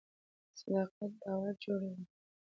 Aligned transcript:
صداقت 0.59 1.11
باور 1.21 1.53
جوړوي 1.63 2.03